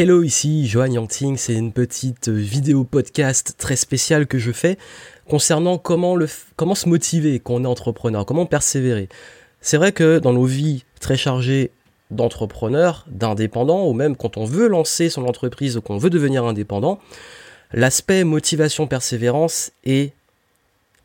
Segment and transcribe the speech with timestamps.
[0.00, 4.78] Hello, ici Johan Yangting, c'est une petite vidéo podcast très spéciale que je fais
[5.28, 9.08] concernant comment, le, comment se motiver quand on est entrepreneur, comment persévérer.
[9.60, 11.72] C'est vrai que dans nos vies très chargées
[12.12, 17.00] d'entrepreneurs, d'indépendants, ou même quand on veut lancer son entreprise ou qu'on veut devenir indépendant,
[17.72, 20.12] l'aspect motivation-persévérance est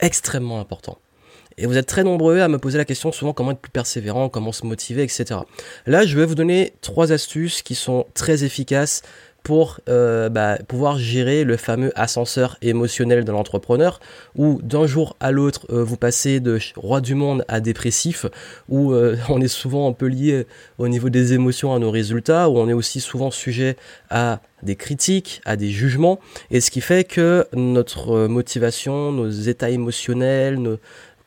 [0.02, 1.00] extrêmement important.
[1.57, 4.29] Et vous êtes très nombreux à me poser la question souvent comment être plus persévérant,
[4.29, 5.41] comment se motiver, etc.
[5.86, 9.01] Là, je vais vous donner trois astuces qui sont très efficaces
[9.43, 14.00] pour euh, bah, pouvoir gérer le fameux ascenseur émotionnel de l'entrepreneur,
[14.36, 18.25] où d'un jour à l'autre, euh, vous passez de roi du monde à dépressif,
[18.70, 20.47] où euh, on est souvent un peu lié
[20.78, 23.75] au niveau des émotions à nos résultats, où on est aussi souvent sujet
[24.09, 29.70] à des critiques, à des jugements, et ce qui fait que notre motivation, nos états
[29.70, 30.78] émotionnels, nos,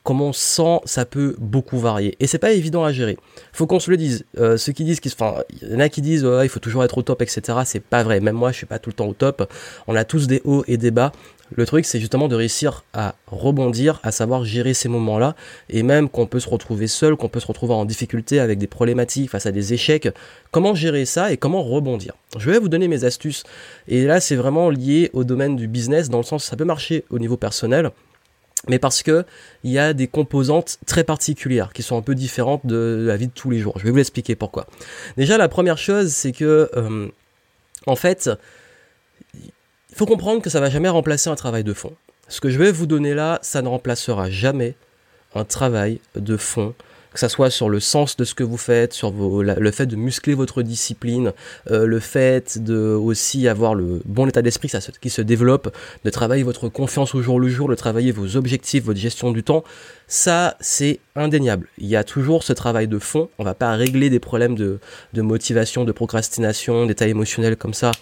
[0.07, 2.17] comment on sent, ça peut beaucoup varier.
[2.21, 3.19] Et c'est pas évident à gérer.
[3.53, 4.25] Faut qu'on se le dise.
[4.39, 6.97] Euh, ceux qui disent, enfin, il y en a qui disent, il faut toujours être
[6.97, 7.59] au top, etc.
[7.65, 8.21] C'est pas vrai.
[8.21, 9.53] Même moi, je suis pas tout le temps au top.
[9.89, 11.11] On a tous des hauts et des bas.
[11.55, 15.37] Le truc, c'est justement de réussir à rebondir, à savoir gérer ces moments-là,
[15.71, 18.67] et même qu'on peut se retrouver seul, qu'on peut se retrouver en difficulté avec des
[18.67, 20.09] problématiques face à des échecs.
[20.51, 22.15] Comment gérer ça et comment rebondir?
[22.37, 23.45] Je vais vous donner mes astuces.
[23.87, 27.05] Et là, c'est vraiment lié au domaine du business, dans le sens ça peut marcher
[27.11, 27.91] au niveau personnel,
[28.69, 29.25] mais parce que
[29.65, 33.29] il y a des composantes très particulières qui sont un peu différentes de la vie
[33.29, 33.79] de tous les jours.
[33.79, 34.67] Je vais vous expliquer pourquoi.
[35.17, 37.09] Déjà, la première chose, c'est que euh,
[37.87, 38.31] en fait,
[39.35, 41.95] il faut comprendre que ça va jamais remplacer un travail de fond.
[42.29, 44.75] Ce que je vais vous donner là, ça ne remplacera jamais
[45.35, 46.75] un travail de fond
[47.17, 49.97] que ça soit sur le sens de ce que vous faites, sur le fait de
[49.97, 51.33] muscler votre discipline,
[51.71, 56.43] euh, le fait de aussi avoir le bon état d'esprit qui se développe, de travailler
[56.43, 59.65] votre confiance au jour le jour, de travailler vos objectifs, votre gestion du temps,
[60.09, 61.69] ça c'est indéniable.
[61.79, 63.31] Il y a toujours ce travail de fond.
[63.39, 64.79] On va pas régler des problèmes de
[65.15, 67.93] motivation, de procrastination, d'état émotionnel comme ça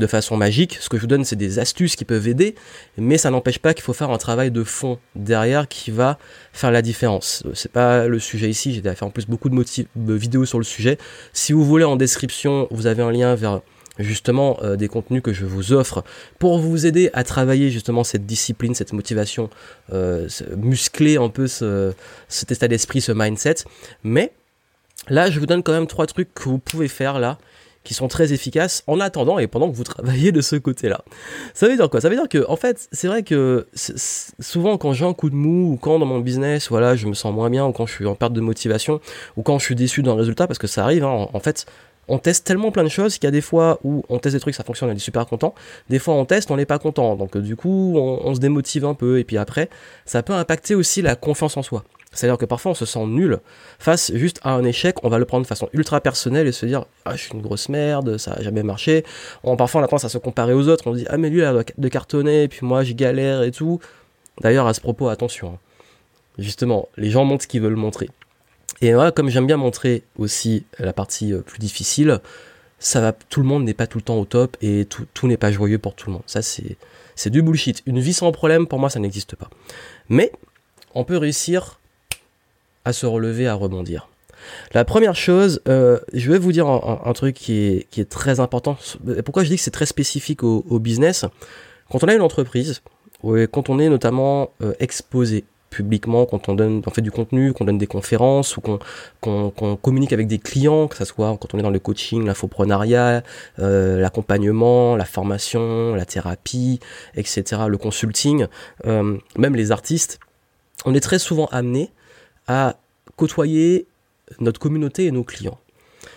[0.00, 0.78] de façon magique.
[0.80, 2.56] Ce que je vous donne, c'est des astuces qui peuvent aider,
[2.98, 6.18] mais ça n'empêche pas qu'il faut faire un travail de fond derrière qui va
[6.52, 7.44] faire la différence.
[7.54, 8.74] C'est pas le sujet ici.
[8.74, 9.64] J'ai fait en plus beaucoup de,
[9.96, 10.98] de, vidéos sur le sujet.
[11.32, 13.60] Si vous voulez, en description, vous avez un lien vers
[13.98, 16.02] justement euh, des contenus que je vous offre
[16.38, 19.50] pour vous aider à travailler justement cette discipline, cette motivation,
[19.92, 21.92] euh, muscler un peu ce,
[22.28, 23.56] cet état d'esprit, ce mindset.
[24.02, 24.32] Mais
[25.08, 27.38] là, je vous donne quand même trois trucs que vous pouvez faire là
[27.82, 31.02] qui sont très efficaces en attendant et pendant que vous travaillez de ce côté-là.
[31.54, 32.00] Ça veut dire quoi?
[32.00, 35.34] Ça veut dire que, en fait, c'est vrai que souvent quand j'ai un coup de
[35.34, 37.92] mou ou quand dans mon business, voilà, je me sens moins bien ou quand je
[37.92, 39.00] suis en perte de motivation
[39.36, 41.66] ou quand je suis déçu d'un résultat, parce que ça arrive, hein, en, fait,
[42.08, 44.40] on teste tellement plein de choses qu'il y a des fois où on teste des
[44.40, 45.54] trucs, ça fonctionne, on est super content.
[45.88, 47.16] Des fois on teste, on n'est pas content.
[47.16, 49.18] Donc du coup, on, se démotive un peu.
[49.18, 49.70] Et puis après,
[50.04, 51.84] ça peut impacter aussi la confiance en soi.
[52.12, 53.38] C'est-à-dire que parfois on se sent nul
[53.78, 56.66] face juste à un échec, on va le prendre de façon ultra personnelle et se
[56.66, 59.04] dire ah je suis une grosse merde, ça a jamais marché.
[59.44, 61.30] On, parfois on a tendance à se comparer aux autres, on se dit ah mais
[61.30, 63.78] lui il a de cartonner et puis moi je galère et tout.
[64.40, 65.58] D'ailleurs à ce propos attention, hein.
[66.38, 68.10] justement les gens montrent ce qu'ils veulent montrer.
[68.82, 72.18] Et moi comme j'aime bien montrer aussi la partie euh, plus difficile,
[72.80, 75.28] ça va, tout le monde n'est pas tout le temps au top et tout, tout
[75.28, 76.24] n'est pas joyeux pour tout le monde.
[76.26, 77.82] Ça c'est du bullshit.
[77.86, 79.48] Une vie sans problème pour moi ça n'existe pas.
[80.08, 80.32] Mais
[80.92, 81.79] on peut réussir
[82.84, 84.08] à se relever, à rebondir.
[84.72, 88.40] La première chose, euh, je vais vous dire un, truc qui est, qui est, très
[88.40, 88.76] important.
[89.24, 91.24] Pourquoi je dis que c'est très spécifique au, business?
[91.90, 92.82] Quand on a une entreprise,
[93.22, 97.64] quand on est notamment euh, exposé publiquement, quand on donne, on fait du contenu, qu'on
[97.64, 101.62] donne des conférences ou qu'on communique avec des clients, que ce soit quand on est
[101.62, 103.22] dans le coaching, l'infoprenariat,
[103.60, 106.80] euh, l'accompagnement, la formation, la thérapie,
[107.14, 108.46] etc., le consulting,
[108.84, 110.18] même les artistes,
[110.86, 111.92] on est très souvent amené
[112.50, 112.80] à
[113.14, 113.86] côtoyer
[114.40, 115.58] notre communauté et nos clients.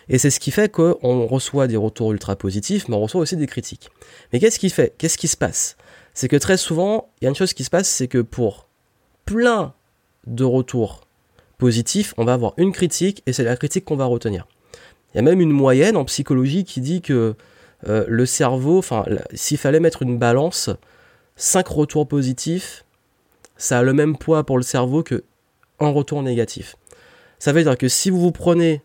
[0.10, 3.38] Et c'est ce qui fait qu'on reçoit des retours ultra positifs, mais on reçoit aussi
[3.38, 3.92] des critiques.
[4.32, 5.78] Mais qu'est-ce qui fait Qu'est-ce qui se passe?
[6.16, 8.68] C'est que très souvent, il y a une chose qui se passe, c'est que pour
[9.26, 9.74] plein
[10.26, 11.02] de retours
[11.60, 14.48] positifs, on va avoir une critique et c'est la critique qu'on va retenir.
[15.14, 17.36] Il y a même une moyenne en psychologie qui dit que
[17.88, 20.72] euh, le cerveau, enfin, s'il fallait mettre une balance,
[21.36, 22.86] 5 retours positifs,
[23.56, 25.24] ça a le même poids pour le cerveau que
[25.80, 26.76] un retour négatif.
[27.40, 28.82] Ça veut dire que si vous vous prenez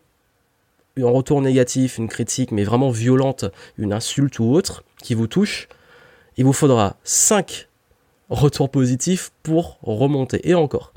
[0.97, 3.45] un retour négatif, une critique, mais vraiment violente,
[3.77, 5.67] une insulte ou autre, qui vous touche,
[6.37, 7.67] il vous faudra 5
[8.29, 10.47] retours positifs pour remonter.
[10.47, 10.93] Et encore.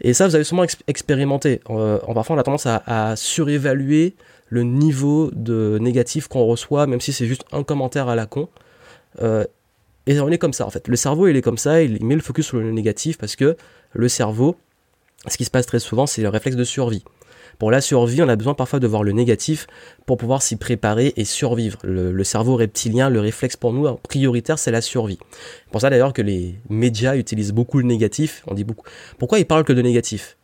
[0.00, 1.60] Et ça, vous avez sûrement expérimenté.
[1.70, 4.14] Euh, parfois, on a tendance à, surévaluer
[4.48, 8.48] le niveau de négatif qu'on reçoit, même si c'est juste un commentaire à la con.
[9.22, 9.44] Euh,
[10.06, 10.86] et on est comme ça, en fait.
[10.86, 13.56] Le cerveau, il est comme ça, il met le focus sur le négatif parce que
[13.92, 14.56] le cerveau,
[15.28, 17.04] ce qui se passe très souvent, c'est le réflexe de survie.
[17.58, 19.66] Pour la survie, on a besoin parfois de voir le négatif
[20.06, 21.78] pour pouvoir s'y préparer et survivre.
[21.84, 25.18] Le, cerveau reptilien, le réflexe pour nous prioritaire, c'est la survie.
[25.70, 28.42] Pour ça d'ailleurs que les médias utilisent beaucoup le négatif.
[28.48, 28.86] On dit beaucoup.
[29.18, 30.36] Pourquoi ils parlent que de négatif?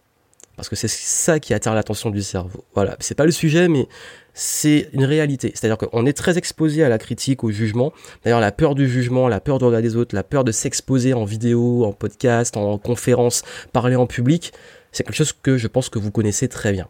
[0.56, 2.64] Parce que c'est ça qui attire l'attention du cerveau.
[2.74, 3.88] Voilà, c'est pas le sujet, mais
[4.34, 5.52] c'est une réalité.
[5.54, 7.92] C'est-à-dire qu'on est très exposé à la critique, au jugement.
[8.24, 11.14] D'ailleurs, la peur du jugement, la peur de regarder les autres, la peur de s'exposer
[11.14, 13.42] en vidéo, en podcast, en conférence,
[13.72, 14.52] parler en public,
[14.92, 16.88] c'est quelque chose que je pense que vous connaissez très bien.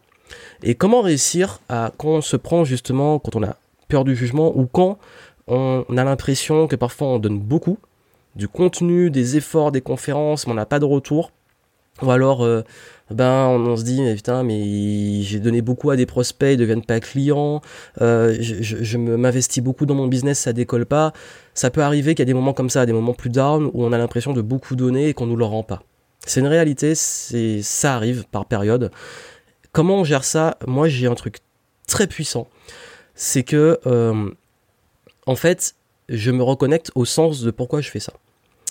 [0.63, 3.55] Et comment réussir à, quand on se prend justement, quand on a
[3.87, 4.97] peur du jugement ou quand
[5.47, 7.77] on a l'impression que parfois on donne beaucoup
[8.35, 11.31] du contenu, des efforts, des conférences, mais on n'a pas de retour,
[12.01, 12.63] ou alors euh,
[13.09, 16.85] ben on, se dit mais putain mais j'ai donné beaucoup à des prospects, ils deviennent
[16.85, 17.61] pas clients,
[18.01, 21.13] euh, je, je, m'investis beaucoup dans mon business, ça décolle pas.
[21.53, 23.83] Ça peut arriver qu'il y a des moments comme ça, des moments plus down où
[23.83, 25.83] on a l'impression de beaucoup donner et qu'on nous le rend pas.
[26.25, 28.91] C'est une réalité, c'est ça arrive par période.
[29.71, 30.57] Comment on gère ça?
[30.65, 31.39] Moi j'ai un truc
[31.87, 32.47] très puissant,
[33.15, 34.29] c'est que euh,
[35.25, 35.75] en fait
[36.09, 38.13] je me reconnecte au sens de pourquoi je fais ça.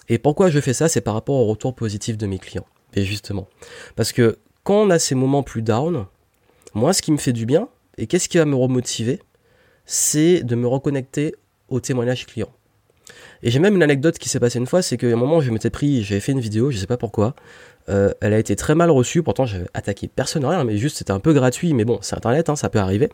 [0.09, 2.67] Et pourquoi je fais ça, c'est par rapport au retour positif de mes clients.
[2.95, 3.49] Et justement.
[3.97, 6.07] Parce que quand on a ces moments plus down,
[6.75, 9.21] moi, ce qui me fait du bien, et qu'est-ce qui va me remotiver,
[9.85, 11.35] c'est de me reconnecter
[11.69, 12.51] au témoignage client.
[13.43, 15.51] Et j'ai même une anecdote qui s'est passée une fois, c'est qu'à un moment, je
[15.51, 17.35] m'étais pris, j'avais fait une vidéo, je sais pas pourquoi,
[17.89, 21.11] euh, elle a été très mal reçue, pourtant j'avais attaqué personne, rien, mais juste c'était
[21.11, 23.09] un peu gratuit, mais bon, c'est internet, hein, ça peut arriver.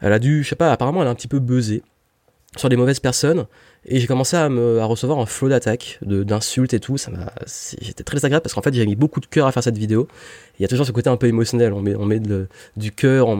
[0.00, 1.82] Elle a dû, je sais pas, apparemment elle a un petit peu buzzé
[2.56, 3.46] sur des mauvaises personnes,
[3.86, 6.98] et j'ai commencé à, me, recevoir un flot d'attaques, d'insultes et tout.
[6.98, 7.32] Ça m'a,
[7.80, 10.06] j'étais très désagréable parce qu'en fait, j'ai mis beaucoup de cœur à faire cette vidéo.
[10.58, 11.72] Il y a toujours ce côté un peu émotionnel.
[11.72, 12.20] On met,
[12.76, 13.38] du cœur, on,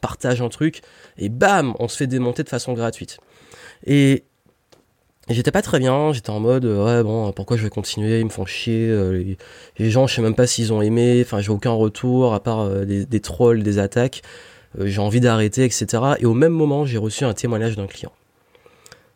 [0.00, 0.82] partage un truc,
[1.18, 3.18] et bam, on se fait démonter de façon gratuite.
[3.86, 4.22] Et,
[5.28, 6.12] j'étais pas très bien.
[6.12, 8.88] J'étais en mode, ouais, bon, pourquoi je vais continuer Ils me font chier.
[8.88, 9.34] Euh,
[9.78, 11.22] les, gens, je sais même pas s'ils ont aimé.
[11.24, 14.22] Enfin, j'ai aucun retour à part euh, des, trolls, des attaques.
[14.78, 15.86] Euh, j'ai envie d'arrêter, etc.
[16.20, 18.12] Et au même moment, j'ai reçu un témoignage d'un client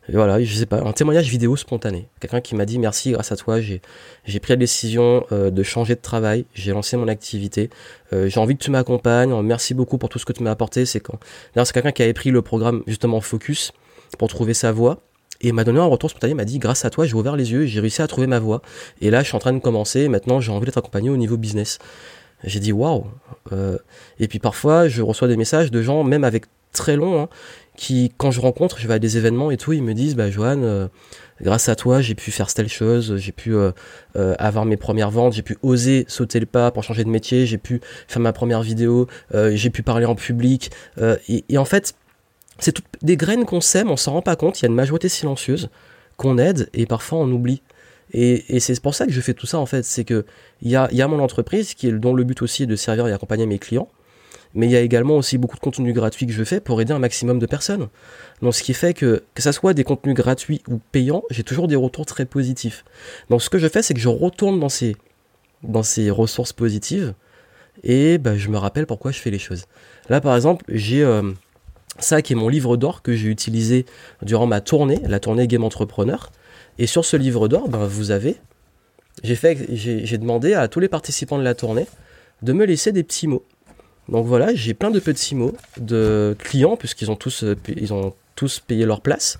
[0.09, 2.07] voilà, je sais pas, un témoignage vidéo spontané.
[2.19, 3.81] Quelqu'un qui m'a dit merci, grâce à toi, j'ai,
[4.39, 7.69] pris la décision euh, de changer de travail, j'ai lancé mon activité,
[8.11, 10.85] euh, j'ai envie que tu m'accompagnes, merci beaucoup pour tout ce que tu m'as apporté.
[10.85, 11.19] C'est quand,
[11.53, 13.71] d'ailleurs, c'est quelqu'un qui avait pris le programme justement Focus
[14.17, 15.01] pour trouver sa voie
[15.41, 17.65] et m'a donné un retour spontané, m'a dit grâce à toi, j'ai ouvert les yeux,
[17.65, 18.61] j'ai réussi à trouver ma voie.
[19.01, 21.37] Et là, je suis en train de commencer, maintenant j'ai envie d'être accompagné au niveau
[21.37, 21.79] business.
[22.43, 23.05] J'ai dit waouh.
[23.51, 23.77] Euh,
[24.19, 27.29] et puis parfois, je reçois des messages de gens, même avec très long, hein,
[27.75, 30.29] qui, quand je rencontre, je vais à des événements et tout, ils me disent, bah
[30.29, 30.87] Johan, euh,
[31.41, 33.71] grâce à toi, j'ai pu faire telle chose, j'ai pu euh,
[34.15, 37.45] euh, avoir mes premières ventes, j'ai pu oser sauter le pas pour changer de métier,
[37.45, 40.71] j'ai pu faire ma première vidéo, j'ai pu parler en public.
[41.27, 41.95] Et, en fait,
[42.59, 44.75] c'est toutes des graines qu'on sème, on s'en rend pas compte, il y a une
[44.75, 45.69] majorité silencieuse
[46.17, 47.61] qu'on aide et parfois on oublie.
[48.13, 50.25] Et, c'est pour ça que je fais tout ça en fait, c'est que
[50.61, 52.75] il y a, y a mon entreprise qui est dont le but aussi est de
[52.75, 53.87] servir et accompagner mes clients
[54.53, 56.93] mais il y a également aussi beaucoup de contenu gratuit que je fais pour aider
[56.93, 57.87] un maximum de personnes.
[58.41, 61.67] Donc ce qui fait que, que ça soit des contenus gratuits ou payants, j'ai toujours
[61.67, 62.83] des retours très positifs.
[63.29, 67.13] Donc ce que je fais, c'est que je retourne dans ces, ressources positives
[67.83, 69.65] et bah, je me rappelle pourquoi je fais les choses.
[70.09, 71.31] Là par exemple, j'ai euh,
[71.99, 73.85] ça qui est mon livre d'or que j'ai utilisé
[74.21, 76.31] durant ma tournée, la tournée Game Entrepreneur.
[76.77, 78.37] Et sur ce livre d'or, ben, vous avez,
[79.23, 81.85] j'ai demandé à tous les participants de la tournée
[82.41, 83.45] de me laisser des petits mots.
[84.09, 87.55] Donc voilà, j'ai plein de petits mots de clients, puisqu'ils ont tous, euh,
[87.91, 89.37] ont tous payé leur place,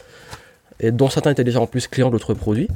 [0.80, 2.70] et dont certains étaient déjà en plus clients d'autres produits.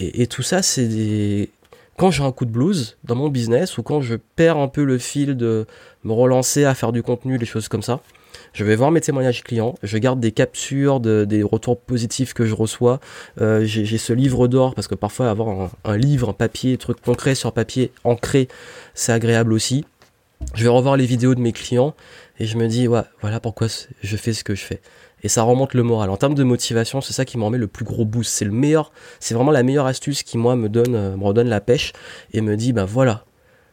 [0.00, 1.50] Et, tout ça, c'est des...
[1.96, 4.82] Quand j'ai un coup de blues dans mon business, ou quand je perds un peu
[4.82, 5.66] le fil de
[6.02, 8.00] me relancer à faire du contenu, des choses comme ça,
[8.52, 12.46] je vais voir mes témoignages clients, je garde des captures de, des retours positifs que
[12.46, 12.98] je reçois.
[13.40, 16.76] Euh, j'ai ce livre d'or parce que parfois avoir un, un, livre, un papier, un
[16.76, 18.48] truc concret sur papier, ancré,
[18.94, 19.84] c'est agréable aussi
[20.54, 21.94] je vais revoir les vidéos de mes clients
[22.38, 23.68] et je me dis, voilà pourquoi
[24.02, 24.80] je fais ce que je fais.
[25.22, 26.10] Et ça remonte le moral.
[26.10, 28.32] En termes de motivation, c'est ça qui m'en met le plus gros boost.
[28.32, 31.48] C'est le meilleur, c'est vraiment la meilleure astuce qui, moi, me donne, euh, me redonne
[31.48, 31.92] la pêche
[32.32, 33.24] et me dit, ben voilà,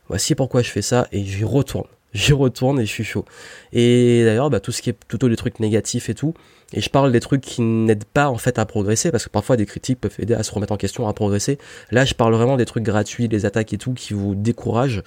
[0.07, 1.87] voici pourquoi je fais ça et j'y retourne.
[2.13, 3.25] J'y retourne et je suis chaud.
[3.71, 6.33] Et d'ailleurs, bah, tout ce qui est plutôt des trucs négatifs et tout,
[6.73, 9.57] et je parle des trucs qui n'aident pas en fait à progresser, parce que parfois
[9.57, 11.59] des critiques peuvent aider à se remettre en question, à progresser.
[11.91, 15.03] Là, je parle vraiment des trucs gratuits, des attaques et tout, qui vous découragent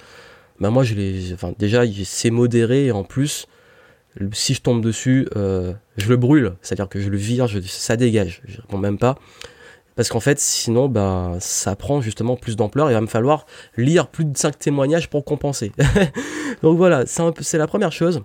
[0.63, 3.47] bah moi je les, enfin déjà c'est modéré et en plus
[4.31, 8.41] si je tombe dessus, euh, je le brûle, c'est-à-dire que je le vire, ça dégage,
[8.45, 9.17] je réponds même pas.
[9.95, 12.89] Parce qu'en fait, sinon, ben, ça prend justement plus d'ampleur.
[12.89, 13.45] Il va me falloir
[13.77, 15.71] lire plus de 5 témoignages pour compenser.
[16.63, 18.21] Donc voilà, c'est la première chose.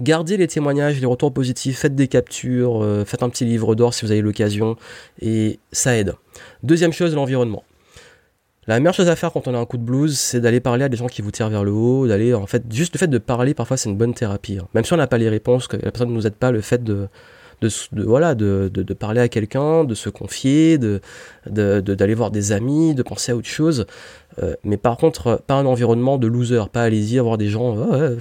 [0.00, 3.92] Gardez les témoignages, les retours positifs, faites des captures, euh, faites un petit livre d'or
[3.92, 4.76] si vous avez l'occasion,
[5.20, 6.14] et ça aide.
[6.62, 7.64] Deuxième chose, l'environnement.
[8.68, 10.84] La meilleure chose à faire quand on a un coup de blues, c'est d'aller parler
[10.84, 13.08] à des gens qui vous tirent vers le haut, d'aller en fait juste le fait
[13.08, 14.58] de parler parfois c'est une bonne thérapie.
[14.60, 14.68] hein.
[14.74, 16.60] Même si on n'a pas les réponses, que la personne ne nous aide pas, le
[16.60, 17.08] fait de
[17.60, 17.70] de,
[18.02, 21.00] voilà de, de, de parler à quelqu'un, de se confier, de
[21.46, 23.86] d'aller voir des amis, de penser à autre chose.
[24.42, 27.76] Euh, mais par contre, euh, pas un environnement de loser, pas allez-y avoir des gens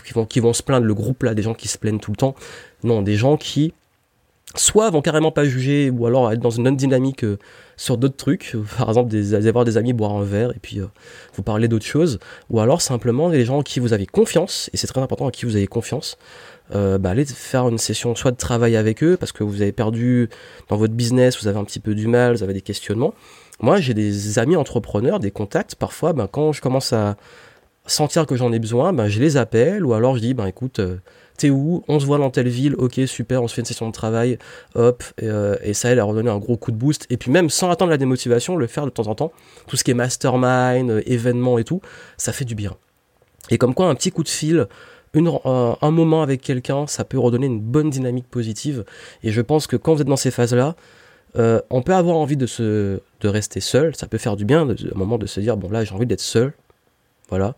[0.06, 2.12] qui vont qui vont se plaindre le groupe là, des gens qui se plaignent tout
[2.12, 2.36] le temps.
[2.84, 3.74] Non, des gens qui
[4.56, 7.38] soit vont carrément pas juger ou alors être dans une autre dynamique euh,
[7.78, 10.80] sur d'autres trucs, par exemple des, aller voir des amis boire un verre et puis
[10.80, 10.88] euh,
[11.36, 14.78] vous parler d'autres choses, ou alors simplement les gens en qui vous avez confiance, et
[14.78, 16.18] c'est très important à qui vous avez confiance,
[16.74, 19.74] euh, bah, allez faire une session soit de travail avec eux parce que vous avez
[19.74, 20.30] perdu
[20.70, 23.14] dans votre business, vous avez un petit peu du mal, vous avez des questionnements.
[23.62, 27.18] Moi j'ai des amis entrepreneurs, des contacts, parfois ben, quand je commence à
[27.86, 29.86] sentir que j'en ai besoin, ben, je les appelle.
[29.86, 30.98] Ou alors je dis ben écoute, euh,
[31.50, 33.94] où On se voit dans telle ville, ok super, on se fait une session de
[33.94, 34.38] travail,
[34.76, 37.08] hop, et, euh, ça aide à redonner un gros coup de boost.
[37.10, 39.32] Et puis même sans attendre la démotivation, le faire de temps en temps,
[39.68, 41.82] tout ce qui est mastermind, euh, événements et tout,
[42.18, 42.76] ça fait du bien.
[43.50, 44.68] Et comme quoi un petit coup de fil,
[45.14, 48.86] un, moment avec quelqu'un, ça peut redonner une bonne dynamique positive.
[49.24, 50.76] Et je pense que quand vous êtes dans ces phases-là,
[51.38, 54.68] euh, on peut avoir envie de se de rester seul, ça peut faire du bien,
[54.68, 56.52] un moment de se dire bon là j'ai envie d'être seul,
[57.30, 57.56] voilà,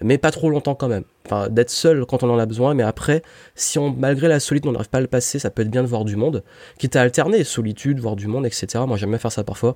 [0.00, 1.04] mais pas trop longtemps quand même.
[1.26, 3.22] Enfin d'être seul quand on en a besoin, mais après
[3.54, 5.82] si on malgré la solitude on n'arrive pas à le passer, ça peut être bien
[5.82, 6.42] de voir du monde,
[6.78, 8.84] quitte à alterner solitude, voir du monde, etc.
[8.86, 9.74] Moi j'aime bien faire ça parfois.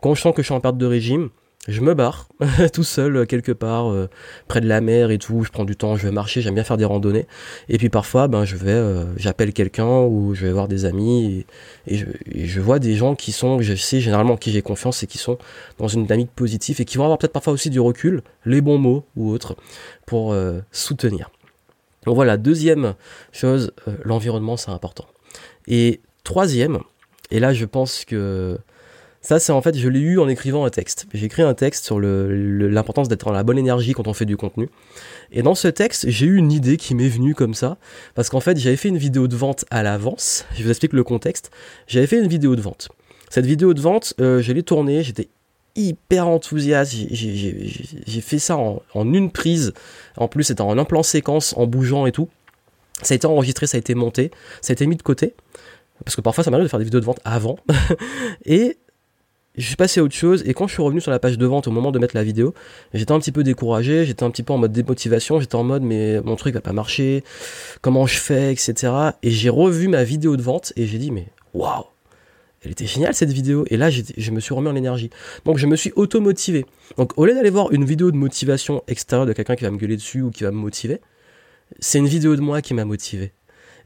[0.00, 1.30] Quand je sens que je suis en perte de régime,
[1.68, 2.28] je me barre
[2.72, 4.08] tout seul euh, quelque part euh,
[4.48, 5.44] près de la mer et tout.
[5.44, 7.26] Je prends du temps, je vais marcher, j'aime bien faire des randonnées.
[7.68, 11.44] Et puis parfois, ben je vais, euh, j'appelle quelqu'un ou je vais voir des amis
[11.86, 15.06] et, je, vois des gens qui sont, je sais généralement en qui j'ai confiance et
[15.06, 15.38] qui sont
[15.78, 18.78] dans une dynamique positive et qui vont avoir peut-être parfois aussi du recul, les bons
[18.78, 19.56] mots ou autres
[20.06, 20.34] pour
[20.72, 21.30] soutenir.
[22.04, 22.94] Donc voilà, deuxième
[23.32, 23.72] chose,
[24.04, 25.06] l'environnement c'est important.
[25.66, 26.80] Et troisième,
[27.30, 28.58] et là je pense que
[29.20, 31.06] ça, c'est en fait, je l'ai eu en écrivant un texte.
[31.12, 34.36] J'ai écrit un texte sur l'importance d'être dans la bonne énergie quand on fait du
[34.36, 34.68] contenu.
[35.32, 37.78] Et dans ce texte, j'ai eu une idée qui m'est venue comme ça,
[38.14, 40.46] parce qu'en fait, j'avais fait une vidéo de vente à l'avance.
[40.54, 41.50] Je vous explique le contexte.
[41.86, 42.88] J'avais fait une vidéo de vente.
[43.28, 45.28] Cette vidéo de vente, euh, je l'ai tournée, j'étais
[45.76, 46.92] hyper enthousiaste.
[47.10, 49.74] J'ai- fait ça en, en une prise.
[50.16, 52.28] En plus, c'était en un plan séquence, en bougeant et tout.
[53.02, 55.34] Ça a été enregistré, ça a été monté, ça a été mis de côté.
[56.04, 57.58] Parce que parfois, ça m'arrive de faire des vidéos de vente avant.
[58.46, 58.78] et
[59.58, 61.46] je suis passé à autre chose et quand je suis revenu sur la page de
[61.46, 62.54] vente au moment de mettre la vidéo,
[62.94, 65.82] j'étais un petit peu découragé, j'étais un petit peu en mode démotivation, j'étais en mode
[65.82, 67.24] mais mon truc va pas marcher,
[67.80, 68.92] comment je fais, etc.
[69.22, 71.84] Et j'ai revu ma vidéo de vente et j'ai dit mais waouh,
[72.62, 75.10] elle était géniale cette vidéo et là je me suis remis en énergie.
[75.44, 76.64] Donc je me suis auto-motivé.
[76.96, 79.78] Donc au lieu d'aller voir une vidéo de motivation extérieure de quelqu'un qui va me
[79.78, 81.00] gueuler dessus ou qui va me motiver,
[81.80, 83.32] c'est une vidéo de moi qui m'a motivé.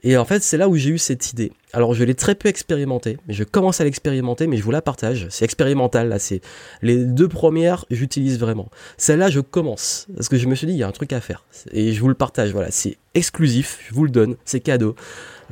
[0.04, 1.52] Et en fait, c'est là où j'ai eu cette idée.
[1.73, 4.82] Alors, je l'ai très peu expérimenté, mais je commence à l'expérimenter, mais je vous la
[4.82, 5.28] partage.
[5.30, 6.18] C'est expérimental, là.
[6.18, 6.40] C'est
[6.82, 8.68] les deux premières, j'utilise vraiment.
[8.97, 11.21] Celle-là, je commence parce que je me suis dit, il y a un truc à
[11.21, 12.50] faire, et je vous le partage.
[12.50, 14.97] Voilà, c'est exclusif, je vous le donne, c'est cadeau.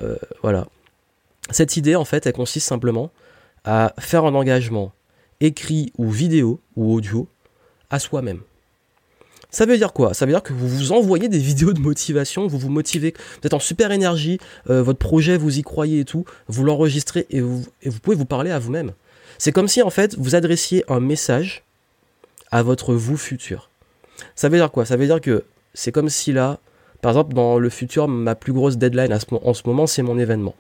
[0.03, 0.67] Euh, voilà.
[1.51, 3.11] Cette idée, en fait, elle consiste simplement
[3.65, 4.93] à faire un engagement
[5.41, 7.29] écrit ou vidéo ou audio
[7.91, 8.41] à soi-même.
[9.51, 10.15] Ça veut dire quoi?
[10.15, 13.47] Ça veut dire que vous vous envoyez des vidéos de motivation, vous vous motivez, vous
[13.47, 14.39] êtes en super énergie,
[14.69, 17.65] euh, votre projet, vous y croyez et tout, vous l'enregistrez et vous,
[18.03, 18.93] pouvez vous parler à vous-même.
[19.39, 21.65] C'est comme si en fait vous adressiez un message
[22.51, 23.71] à votre vous futur.
[24.37, 24.85] Ça veut dire quoi?
[24.85, 26.59] Ça veut dire que c'est comme si là,
[27.01, 30.55] par exemple, dans le futur, ma plus grosse deadline en ce moment, c'est mon événement.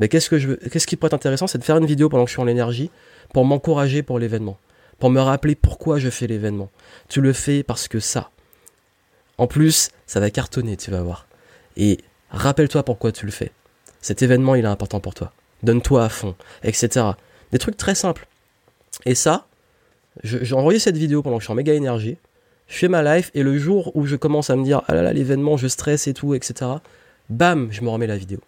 [0.00, 2.24] Mais qu'est-ce que je qu'est-ce qui pourrait être intéressant, c'est de faire une vidéo pendant
[2.24, 2.90] que je suis en énergie
[3.32, 4.58] pour m'encourager pour l'événement,
[4.98, 6.70] pour me rappeler pourquoi je fais l'événement.
[7.08, 8.30] Tu le fais parce que ça.
[9.38, 11.26] En plus, ça va cartonner, tu vas voir.
[11.76, 11.98] Et
[12.30, 13.50] rappelle-toi pourquoi tu le fais.
[14.00, 15.32] Cet événement, il est important pour toi.
[15.62, 17.06] Donne-toi à fond, etc.
[17.52, 18.26] Des trucs très simples.
[19.06, 19.46] Et ça,
[20.22, 22.16] j'ai envoyé cette vidéo pendant que je suis en méga énergie.
[22.68, 25.02] Je fais ma life et le jour où je commence à me dire ah là
[25.02, 26.70] là l'événement, je stresse et tout, etc.
[27.28, 28.40] Bam, je me remets la vidéo.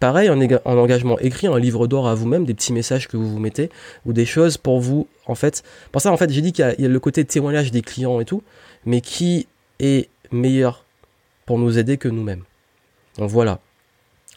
[0.00, 3.38] Pareil, en, engagement écrit, un livre d'or à vous-même, des petits messages que vous vous
[3.40, 3.70] mettez,
[4.06, 5.62] ou des choses pour vous, en fait.
[5.90, 8.24] Pour ça, en fait, j'ai dit qu'il y, a- le côté témoignage des clients et
[8.24, 8.42] tout,
[8.86, 9.48] mais qui
[9.80, 10.84] est meilleur
[11.46, 12.44] pour nous aider que nous-mêmes.
[13.16, 13.58] Donc voilà.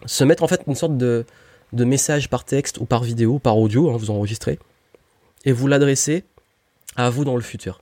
[0.06, 1.26] Se mettre en fait une sorte de,
[1.74, 4.58] de message par texte ou par vidéo, par audio, hein, vous enregistrez,
[5.46, 6.24] et vous l'adressez
[6.96, 7.82] à vous dans le futur.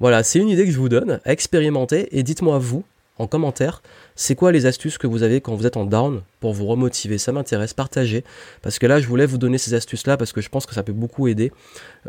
[0.00, 2.84] Voilà, c'est une idée que je vous donne, à expérimenter, et dites-moi vous,
[3.18, 3.82] en commentaire,
[4.14, 7.18] c'est quoi les astuces que vous avez quand vous êtes en down pour vous remotiver?
[7.18, 8.24] Ça m'intéresse, partagez.
[8.62, 10.82] Parce que là, je voulais vous donner ces astuces-là parce que je pense que ça
[10.82, 11.52] peut beaucoup aider.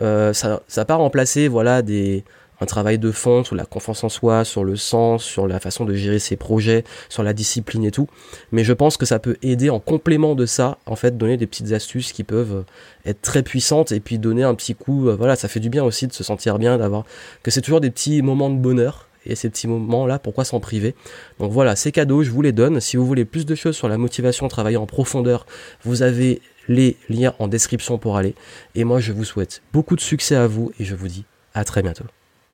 [0.02, 2.24] Euh, ça n'a pas remplacé voilà, des,
[2.60, 5.86] un travail de fond sur la confiance en soi, sur le sens, sur la façon
[5.86, 8.08] de gérer ses projets, sur la discipline et tout.
[8.52, 11.48] Mais je pense que ça peut aider en complément de ça, en fait, donner des
[11.48, 12.64] petites astuces qui peuvent
[13.06, 15.08] être très puissantes et puis donner un petit coup.
[15.08, 17.06] Euh, voilà, ça fait du bien aussi de se sentir bien, d'avoir
[17.44, 19.07] que c'est toujours des petits moments de bonheur.
[19.28, 20.96] Et ces petits moments-là, pourquoi s'en priver?
[21.40, 22.80] Donc voilà, ces cadeaux, je vous les donne.
[22.80, 25.46] Si vous voulez plus de choses sur la motivation, travailler en profondeur,
[25.84, 28.36] vous avez les liens en description pour aller.
[28.76, 31.64] Et moi, je vous souhaite beaucoup de succès à vous et je vous dis à
[31.64, 32.06] très bientôt.